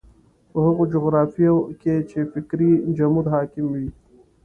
په 0.51 0.57
هغو 0.65 0.83
جغرافیو 0.93 1.55
کې 1.81 1.93
چې 2.09 2.19
فکري 2.33 2.71
جمود 2.97 3.25
حاکم 3.33 3.65
وي. 3.73 3.87